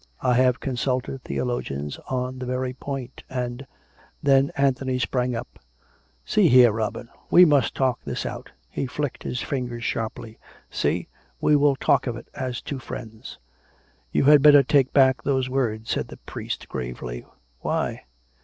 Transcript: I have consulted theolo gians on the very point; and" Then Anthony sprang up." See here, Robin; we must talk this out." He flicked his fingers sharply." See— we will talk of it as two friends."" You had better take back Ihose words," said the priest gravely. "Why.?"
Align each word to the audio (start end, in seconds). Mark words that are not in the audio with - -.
I 0.21 0.33
have 0.33 0.59
consulted 0.59 1.23
theolo 1.23 1.61
gians 1.61 1.99
on 2.11 2.39
the 2.39 2.47
very 2.47 2.73
point; 2.73 3.21
and" 3.29 3.67
Then 4.23 4.51
Anthony 4.57 4.97
sprang 4.97 5.35
up." 5.35 5.59
See 6.25 6.47
here, 6.49 6.71
Robin; 6.71 7.09
we 7.29 7.45
must 7.45 7.75
talk 7.75 7.99
this 8.03 8.25
out." 8.25 8.49
He 8.67 8.87
flicked 8.87 9.21
his 9.21 9.43
fingers 9.43 9.83
sharply." 9.83 10.39
See— 10.71 11.07
we 11.39 11.55
will 11.55 11.75
talk 11.75 12.07
of 12.07 12.15
it 12.17 12.29
as 12.33 12.63
two 12.63 12.79
friends."" 12.79 13.37
You 14.11 14.23
had 14.23 14.41
better 14.41 14.63
take 14.63 14.91
back 14.91 15.21
Ihose 15.23 15.49
words," 15.49 15.91
said 15.91 16.07
the 16.07 16.17
priest 16.17 16.67
gravely. 16.67 17.23
"Why.?" 17.59 18.05